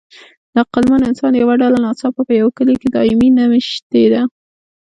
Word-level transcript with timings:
د 0.53 0.55
عقلمن 0.63 1.01
انسان 1.09 1.31
یوه 1.41 1.53
ډله 1.61 1.77
ناڅاپه 1.85 2.21
په 2.27 2.33
یوه 2.41 2.51
کلي 2.57 2.75
کې 2.81 2.87
دایمي 2.95 3.29
نه 3.37 3.43
مېشتېده. 3.51 4.21